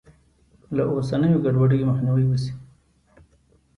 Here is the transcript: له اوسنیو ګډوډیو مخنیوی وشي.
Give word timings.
له 0.75 0.83
اوسنیو 0.95 1.43
ګډوډیو 1.45 1.87
مخنیوی 1.89 2.25
وشي. 2.27 2.51